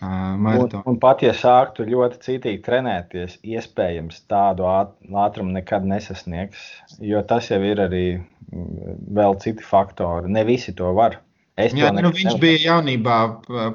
[0.00, 6.68] Eh, un, un pat ja sāktu ļoti citīgi trenēties, iespējams tādu ātrumu nekad nesasniegs,
[7.00, 10.28] jo tas jau ir arī mm, vēl citi faktori.
[10.32, 11.22] Ne visi to var.
[11.60, 12.40] Es Jā, nu, viņš nevar.
[12.42, 13.16] bija jaunībā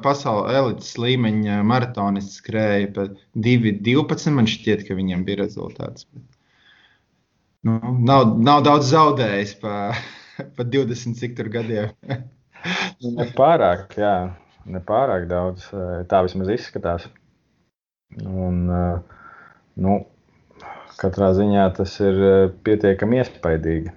[0.04, 3.08] pasaules elites līmeņa maratonists, skrēja pa
[3.46, 4.32] 2.12.
[4.36, 6.08] Man šķiet, ka viņam bija rezultāts.
[7.66, 9.76] Nu, nav, nav daudz zaudējis pa,
[10.56, 11.92] pa 20 cik tur gadiem.
[13.20, 14.16] Nepārāk, jā,
[14.66, 15.68] nepārāk daudz.
[16.10, 17.06] Tā vismaz izskatās.
[18.22, 18.64] Un,
[19.76, 19.96] nu,
[21.00, 22.18] katrā ziņā tas ir
[22.66, 23.92] pietiekami iespaidīgi.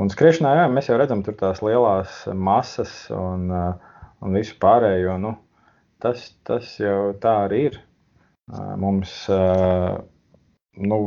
[0.00, 5.18] Un skriešanā jā, mēs jau redzam tās lielās masas un, uh, un visu pārējo.
[5.20, 5.34] Nu,
[6.00, 7.76] tas, tas jau tā arī ir.
[8.50, 10.00] Uh, mums uh,
[10.80, 11.00] nu,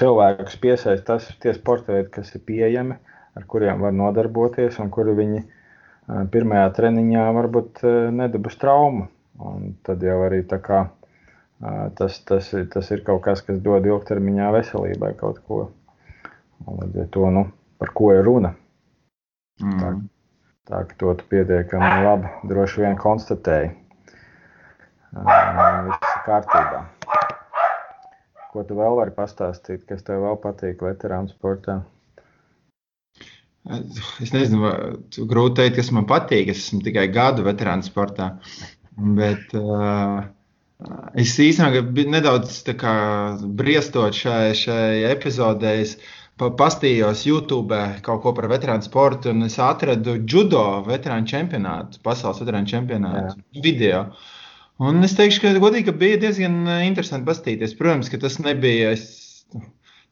[0.00, 2.96] cilvēkus piesaista tas tie sporta veidi, kas ir pieejami,
[3.36, 5.44] ar kuriem var nodarboties un kuri viņi
[6.32, 7.82] pirmajā treniņā varbūt
[8.16, 9.08] nedabūs traumu.
[9.44, 10.80] Un tad jau arī kā,
[11.98, 15.60] tas, tas, tas ir kaut kas, kas dod ilgtermiņā veselībai kaut ko.
[16.66, 17.44] Un ar to nu,
[17.78, 18.54] par ko ir runa.
[19.62, 19.78] Mm.
[19.80, 19.92] Tā,
[20.70, 23.74] tā ka to pietiekami labi droši vien konstatēji.
[25.08, 25.28] Uh,
[25.88, 26.82] viss ir kārtībā.
[28.52, 31.80] Ko tu vēl vari pastāstīt, kas tev vēl patīk veterānu sportā?
[33.68, 34.70] Es nezinu,
[35.28, 36.52] grūti pateikt, kas man patīk.
[36.52, 38.30] Es esmu tikai gadu veterānu sportā.
[39.18, 40.22] Bet uh,
[41.18, 42.62] es īstenībā nedaudz
[43.58, 45.74] briestot šai, šai epizodē.
[45.84, 45.98] Es,
[46.38, 52.70] pastījos YouTube kaut ko par veterānu sportu, un es atradu judo veterānu čempionātu, pasaules veterānu
[52.70, 53.62] čempionātu Jā.
[53.64, 54.02] video.
[54.78, 57.74] Un es teikšu, ka, godīgi, ka bija diezgan eh, interesanti paskatīties.
[57.78, 58.92] Protams, ka tas nebija.
[58.94, 59.08] Es,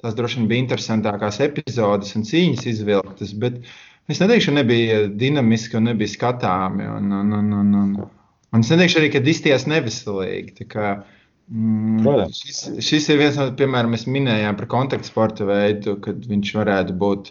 [0.03, 3.63] tās droši vien bija interesantākās epizodes un cīņas izvilktas, bet
[4.11, 6.89] es neteikšu, ka nebija dinamiski un nebija skatāmi.
[6.99, 7.95] Un, un, un, un, un,
[8.51, 10.67] un es neteikšu arī, ka izties neveselīgi.
[11.47, 12.39] Mm, Protams.
[12.43, 17.31] Šis, šis ir viens no, piemēram, mēs minējām par kontaktsporta veidu, kad viņš varētu būt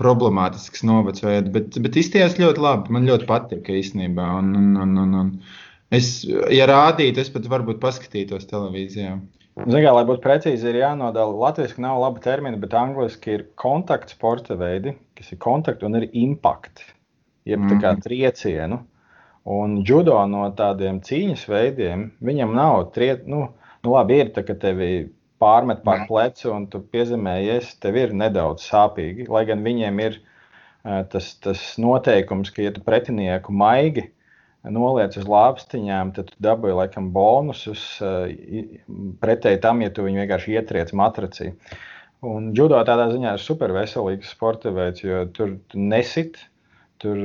[0.00, 2.94] problemātisks novacs veids, bet, bet izties ļoti labi.
[2.96, 4.26] Man ļoti patīk īstenībā.
[4.40, 6.18] Un, un, un, un, un es,
[6.52, 9.16] ja rādītu, es pat varbūt paskatītos televīzijā.
[9.54, 11.36] Zinām, lai būtu precīzi, ir jānodala.
[11.46, 16.88] Latvijas nav laba termina, bet angļuiski ir kontaktsporta veidi, kas ir kontakti un ir impakti,
[17.46, 17.70] jeb mm.
[17.70, 18.02] tā kā mm.
[18.08, 18.80] triecienu.
[19.44, 23.50] Un judo no tādiem cīņas veidiem, viņam nav triet, nu,
[23.84, 25.10] nu labi, ir tā, ka tevi
[25.42, 29.28] pārmet pār plecu un tu piezemējies, tev ir nedaudz sāpīgi.
[29.28, 30.16] Lai gan viņiem ir
[31.12, 34.08] tas, tas noteikums, ka, ja tu pretinieku maigi
[34.64, 37.82] noliec uz lāpstiņām, tad tu dabūji laikam bonusus
[39.20, 41.52] pretēji tam, ja tu viņu vienkārši ietriec matracī.
[42.24, 46.40] Un judo tādā ziņā ir super veselīgs sporta veids, jo tur nesit
[47.04, 47.18] Tur,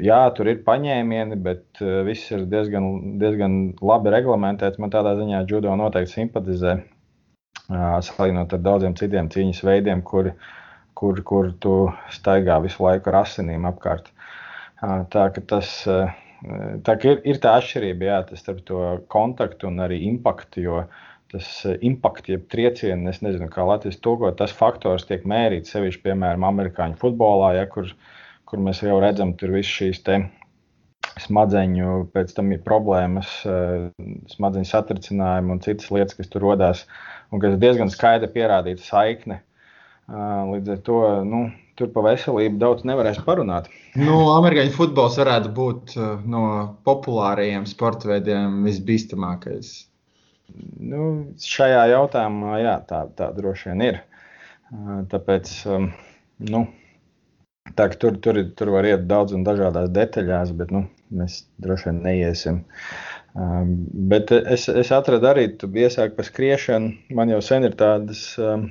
[0.00, 2.86] jā, tur ir paņēmieni, bet uh, viss ir diezgan,
[3.20, 4.80] diezgan labi reglamentēts.
[4.80, 6.78] Man tādā ziņā judo noteikti simpatizē.
[7.68, 10.30] Uh, salīdzinot ar daudziem citiem cīņas veidiem, kur,
[10.96, 11.74] kur, kur tu
[12.14, 14.08] staigā visu laiku ar asinīm apkārt.
[15.12, 15.74] Tā, tas,
[16.88, 18.80] tā ir, ir tā atšķirība jā, starp to
[19.12, 20.64] kontaktu un arī impaktu.
[20.64, 20.80] Jo
[21.32, 21.52] tas
[21.84, 26.98] impakts, jeb trieciens, es nezinu, kā Latvijas tulkot, tas faktors tiek mērīts sevišķi, piemēram, amerikāņu
[27.00, 28.10] futbolā, ja, kur uh,
[28.52, 30.02] kur mēs jau redzam, tur viss šīs
[31.20, 33.88] smadzeņu, pēc tam ir problēmas, eh,
[34.32, 36.84] smadzeņu satricinājumi un citas lietas, kas tur radās,
[37.32, 39.40] un kas diezgan skaidri pierādīta saikne.
[40.08, 43.70] Eh, līdz ar to nu, tur par veselību daudz nevarēs parunāt.
[43.96, 46.44] Nu, Amerikāņu futbols varētu būt eh, no
[46.84, 49.72] populārajiem sporta veidiem visbīstamākais.
[50.80, 54.00] Nu, šajā jautājumā jā, tā, tā droši vien ir.
[55.08, 55.48] Tāpēc,
[56.52, 56.66] nu,
[57.72, 60.82] Tā, tur, tur, tur var iet daudz un dažādās detaļās, bet nu,
[61.14, 62.56] mēs droši vien neiesim.
[63.32, 63.76] Um,
[64.10, 66.90] bet es, es atradu arī, tu iesāki par skriešanu.
[67.16, 68.66] Man jau sen ir tādas, um,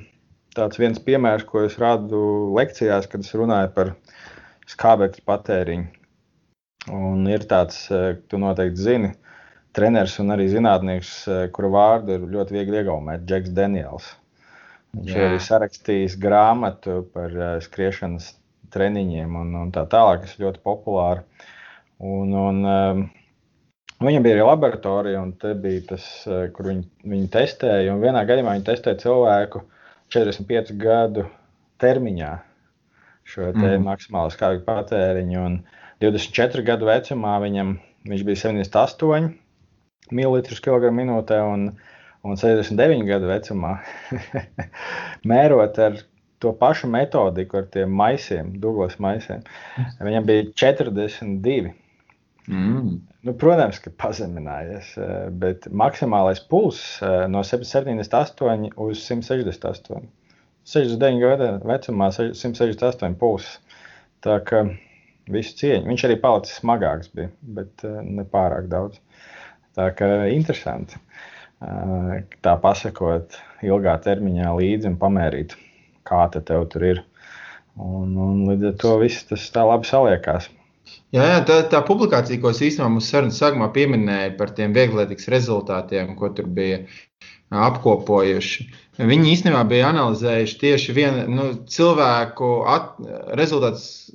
[0.54, 2.20] tāds viens piemērs, ko es rādu
[2.54, 3.94] lekcijās, kad es runāju par
[4.70, 5.88] skābekļa patēriņu.
[6.92, 9.14] Un ir tāds, uh, tu noteikti zini,
[9.74, 14.12] treneris un arī zinātnieks, uh, kura vārdu ir ļoti viegli iegaumēt, Džeks Daniels.
[14.92, 18.34] Viņš ir sarakstījis grāmatu par uh, skriešanas
[18.74, 21.26] treniņiem un, un tā tālāk, kas ļoti populāri.
[22.02, 23.10] Un, un, um,
[24.02, 27.92] Viņam bija arī laboratorija, un te bija tas, uh, kur viņi, viņi testēja.
[28.02, 29.62] Vienā gadījumā viņi testēja cilvēku
[30.10, 31.28] 45 gadu
[31.82, 32.32] termiņā
[33.30, 33.84] šo mm.
[33.86, 35.44] maksimālo skābekļa patēriņu.
[35.46, 35.60] Un
[36.02, 37.76] 24 gadu vecumā viņam,
[38.10, 39.30] viņš bija 78
[40.12, 41.68] ml minūtē, un,
[42.26, 43.76] un 69 gadu vecumā
[45.30, 46.02] mērot ar
[46.42, 49.44] to pašu metodiku ar tiem maisiem, Douglas maisiem.
[50.02, 51.72] Viņam bija 42.
[52.50, 52.96] Mm.
[53.22, 60.08] Nu, protams, ka pazeminājies, eh, bet maksimālais pulss eh, no 78 uz 168.
[60.66, 63.60] 69 gadu vecumā 168 pulss.
[64.22, 64.64] Tā kā
[65.30, 65.88] visu cieņu.
[65.90, 69.00] Viņš arī palicis smagāks, bija, bet uh, ne pārāk daudz.
[69.76, 70.98] Tā kā interesanti.
[72.42, 75.54] Tā pasakot, ilgā termiņā līdzi un pamērīt,
[76.08, 77.04] kā te tev tur ir.
[77.80, 80.50] Un, un līdz ar to viss tas tā labi saliekās.
[81.14, 85.30] Jā, jā tā, tā publikācija, ko es īstenībā mūsu sarunas sākumā pieminēju par tiem vieglietīgas
[85.32, 86.82] rezultātiem, ko tur bija
[87.52, 88.66] apkopojuši.
[89.00, 92.94] Viņi īstenībā bija analizējuši tieši vienu nu, cilvēku at,
[93.38, 94.12] rezultātus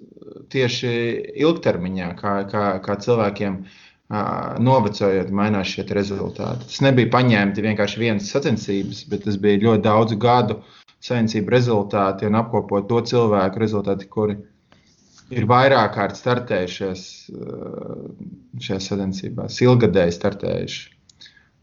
[0.53, 0.91] tieši
[1.41, 6.69] ilgtermiņā, kā, kā, kā cilvēkiem uh, novecojot, mainās šie rezultāti.
[6.69, 10.61] Tas nebija paņemti vienkārši vienas sacensības, bet tas bija ļoti daudzu gadu
[11.03, 14.37] sacensību rezultāti un apkopot to cilvēku rezultāti, kuri
[15.33, 17.07] ir vairāk kārt startējušies
[18.63, 20.85] šajās sacensībās, ilgadēji startējuši.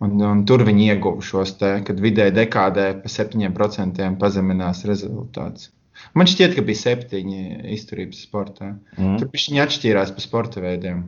[0.05, 5.71] Un, un tur viņi ieguva šos te, kad vidēji dekādē pa 7% pazeminās rezultāts.
[6.19, 7.43] Man šķiet, ka bija septiņi
[7.77, 8.73] izturības sportā.
[8.99, 9.19] Mm.
[9.21, 11.05] Tur viņi atšķīrās pa sporta veidiem.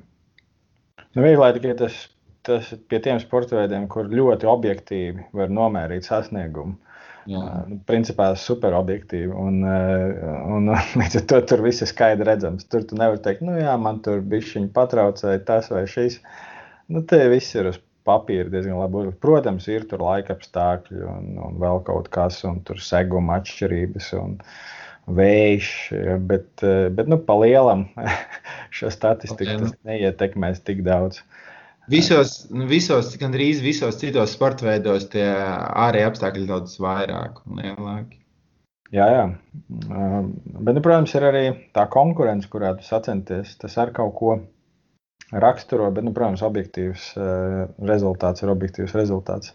[1.17, 1.99] Nu, vieglāk tikai tas,
[2.47, 6.79] tas pie tiem sporta veidiem, kur ļoti objektīvi var nomērīt sasniegumu.
[7.27, 7.43] Jā.
[7.67, 9.33] Nu, principā super objektīvi.
[9.35, 12.69] Un, un, un līdz ar to tur viss ir skaidri redzams.
[12.71, 16.21] Tur tu nevari teikt, nu jā, man tur bija šī patraucēja tas vai šis.
[16.93, 19.11] Nu, te viss ir uz papīra diezgan labi.
[19.23, 24.37] Protams, ir tur laika apstākļi un, un vēl kaut kas, un tur seguma atšķirības un
[25.19, 25.73] vējš.
[26.31, 27.89] Bet, bet nu, pa lielam
[28.77, 29.65] šo statistiku okay.
[29.65, 31.25] tas neietekmēs tik daudz.
[31.91, 38.19] Visos, nu, visos, gandrīz visos citos sporta veidos tie ārēji apstākļi daudz vairāk un lielāki.
[38.95, 39.25] Jā, jā.
[39.59, 41.45] Bet, nu, protams, ir arī
[41.75, 43.55] tā konkurence, kurā tu sacenties.
[43.63, 44.35] Tas ar kaut ko
[45.35, 49.55] raksturo, bet, nu, protams, objektīvs uh, rezultāts ir objektīvs rezultāts.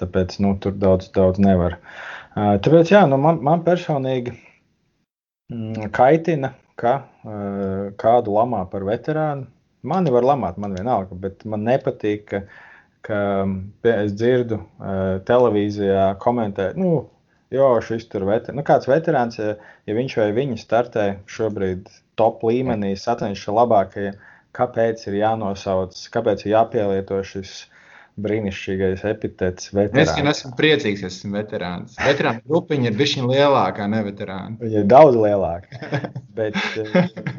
[0.00, 1.78] Tāpēc nu, tur daudz, daudz nevar.
[2.36, 4.36] Uh, tāpēc, jā, nu, man, man personīgi
[5.52, 9.48] mm, kaitina, ka uh, kādu lamā par veterānu.
[9.82, 12.40] Mani var lamāt, man vienalga, bet man nepatīk, ka,
[13.06, 17.04] ka es dzirdu uh, televīzijā komentēt, nu,
[17.54, 18.56] jo šis tur veter...
[18.58, 19.54] nu, kāds veterāns, ja,
[19.86, 21.86] ja viņš vai viņa startē šobrīd
[22.18, 24.18] top līmenī, sacenšas labākajiem
[24.58, 27.54] kāpēc ir jānosauc, kāpēc ir jāpielieto šis
[28.24, 29.70] brīnišķīgais epitets.
[29.72, 30.02] Veterāns.
[30.02, 31.96] Es gan esmu priecīgs, ka esmu veterāns.
[32.02, 34.56] Veterāna grupiņa ir bijusi lielākā, ne veterāna.
[34.62, 35.80] Viņa ir daudz lielāka.
[36.38, 36.58] Bet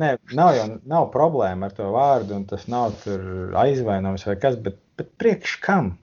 [0.02, 2.98] ne, nav jau nav problēma ar to vārdu, un tas nav
[3.64, 5.94] aizvainojums vai kas, bet, bet priekš kam?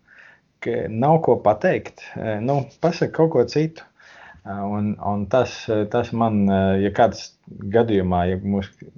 [0.65, 2.07] Ka nav ko pateikt.
[2.45, 3.85] Nu, pasaka kaut ko citu.
[4.47, 5.53] Un, un tas,
[5.91, 6.45] tas man,
[6.79, 7.33] ja kāds
[7.75, 8.93] gadījumā, ja mūsu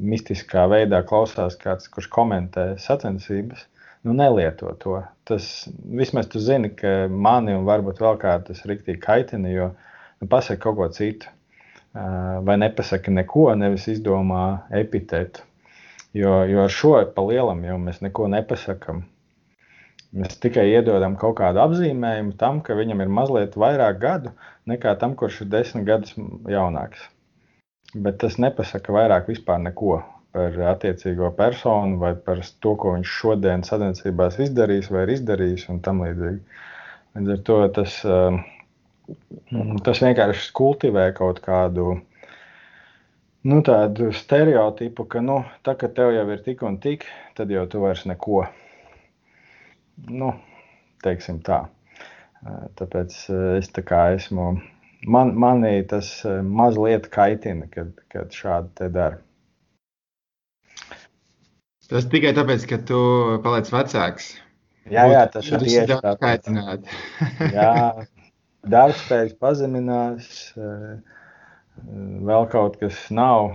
[0.00, 3.66] mistiskā veidā klausās kāds, kurš komentē sacensības,
[4.04, 4.98] nu nelieto to.
[5.24, 9.70] Tas vismaz tu zini, ka mani un varbūt vēl kādu tas riktīgi kaitina, jo
[10.20, 11.32] nu, pasaka kaut ko citu.
[11.94, 15.44] Vai nepasaka neko, nevis izdomā epitētu.
[16.14, 19.04] Jo, jo ar šo pa lielam jau mēs neko nepasakām.
[20.14, 24.34] Mēs tikai iedodam kaut kādu apzīmējumu tam, ka viņam ir mazliet vairāk gadu
[24.70, 26.14] nekā tam, kurš ir desmit gadus
[26.50, 27.08] jaunāks.
[27.94, 30.02] Bet tas nepasaka vairāk vispār neko
[30.34, 35.78] par attiecīgo personu vai par to, ko viņš šodien sadarbībās izdarīs vai ir izdarījis un
[35.84, 36.40] tam līdzīgi.
[37.14, 38.40] Līdz ar to tas, um,
[39.86, 42.00] tas vienkārši kultivē kaut kādu
[43.44, 47.06] nu, tādu stereotipu, ka nu, tā, ka tev jau ir tik un tik,
[47.38, 48.42] tad jau tu vairs neko
[50.10, 50.32] nu,
[51.04, 51.64] teiksim tā.
[52.78, 53.14] Tāpēc
[53.60, 54.50] es tā kā esmu,
[55.06, 56.10] man, manī tas
[56.44, 59.20] mazliet kaitina, kad, kad šādi te dara.
[61.90, 63.00] Tas tikai tāpēc, ka tu
[63.44, 64.32] paliec vecāks.
[64.92, 66.14] Jā, jā tas ir tieši tā.
[66.20, 66.88] Kaitināt.
[67.52, 67.72] jā,
[68.74, 70.30] darbspējas pazeminās.
[70.56, 70.96] Uh,
[72.24, 73.54] vēl kaut kas nav.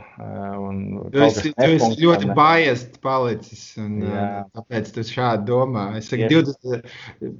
[1.14, 4.30] Tu esi, tu esi ļoti biased palicis, un Jā.
[4.56, 5.90] tāpēc tu šādi domā.
[6.00, 6.90] Es saku, 20,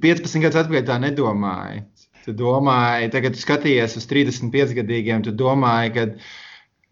[0.02, 1.84] 15 gadus atpakaļ tā nedomāju.
[2.24, 6.06] Tu domāji, tagad tu skaties uz 35 gadīgiem, tu domāji, ka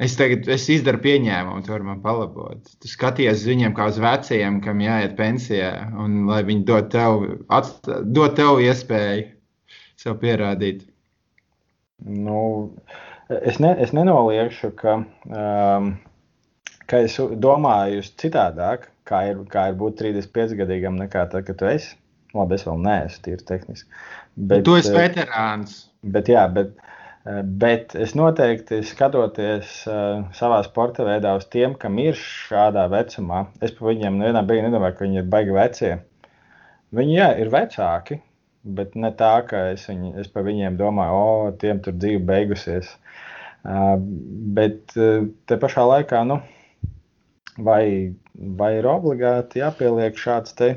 [0.03, 2.70] es tagad es izdaru pieņēmumu, tu vari man palabot.
[2.82, 7.26] Tu skaties uz viņiem kā uz veciem, kam jāiet pensijā, un lai viņi dod tev,
[7.49, 9.26] atst, dod tev iespēju
[9.99, 10.86] sev pierādīt.
[12.07, 12.38] Nu,
[13.28, 14.94] Es, ne, es nenoliekšu, ka,
[15.28, 15.88] um,
[16.88, 21.68] ka es domāju citādāk, kā ir, kā ir būt 35 gadīgam nekā tad, kad tu
[21.68, 21.92] esi.
[22.36, 24.01] Labi, es vēl neesmu tīri tehniski.
[24.49, 25.76] Bet, tu esi veterāns.
[26.14, 31.99] Bet, jā, bet, eh, bet es noteikti skatoties uh, savā sporta veidā uz tiem, kam
[32.03, 33.47] ir šādā vecumā.
[33.61, 35.93] Es par viņiem nevienā brīdī nedomāju, ka viņi ir baigi vecie.
[36.99, 38.21] Viņi jā, ir vecāki,
[38.79, 42.23] bet ne tā, ka es, viņu, es par viņiem domāju, o, oh, tiem tur dzīve
[42.29, 42.95] beigusies.
[43.66, 43.99] Uh,
[44.57, 46.39] bet uh, te pašā laikā, nu,
[47.59, 50.77] vai, vai ir obligāti jāpieliek šāds te,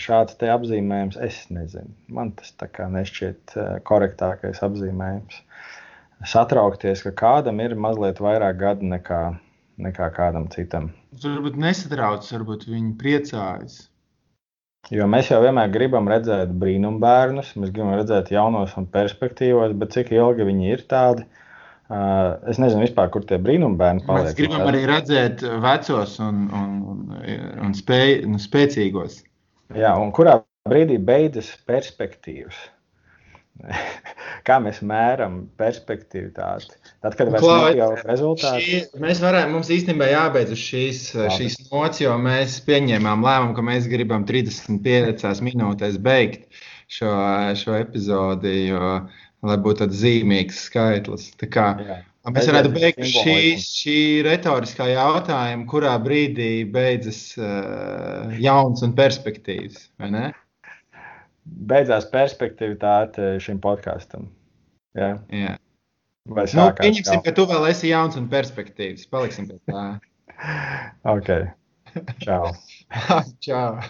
[0.00, 1.18] šāds te apzīmējums?
[1.24, 1.92] Es nezinu.
[2.12, 5.42] Man tas tā kā nešķiet uh, korektākais apzīmējums.
[6.28, 9.20] Satraukties, ka kādam ir mazliet vairāk gadu nekā,
[9.80, 10.90] nekā kādam citam.
[11.22, 13.78] Varbūt nesatrauc, varbūt viņi priecājas.
[14.92, 20.12] Jo mēs jau vienmēr gribam redzēt brīnumbērnus, mēs gribam redzēt jaunos un perspektīvos, bet cik
[20.16, 21.26] ilgi viņi ir tādi,
[21.92, 24.30] uh, es nezinu vispār, kur tie brīnumbērni paliek.
[24.30, 27.02] Mēs gribam arī redzēt vecos un, un, un,
[27.66, 29.20] un spēj, un spēcīgos.
[29.76, 32.58] Jā, un kurā brīdī beidzas perspektīvas?
[34.48, 36.76] kā mēs mēram perspektivitāti.
[37.04, 41.36] Tad, kad mēs redzam rezultātu, šī, mēs varam, mums īstenībā jābeidz uz šīs, Labi.
[41.38, 47.10] šīs nots, jo mēs pieņēmām lēmumu, ka mēs gribam 35 minūtēs beigt šo,
[47.60, 48.94] šo epizodi, jo,
[49.46, 51.30] lai būtu tāds zīmīgs skaitlis.
[51.40, 52.00] Tā kā, Jā.
[52.28, 53.96] Mēs varētu beigt šīs, šī
[54.26, 60.26] retoriskā jautājuma, kurā brīdī beidzas uh, jauns un perspektīvs, vai ne?
[61.70, 64.28] beidzās perspektivitāte šim podkāstam.
[64.98, 65.14] Jā.
[65.34, 65.56] Jā.
[66.30, 69.08] Vai nu, pieņemsim, ka tu vēl esi jauns un perspektīvs.
[69.10, 69.86] Paliksim pie tā.
[71.16, 71.32] ok.
[72.22, 72.52] Čau.
[73.46, 73.80] Čau.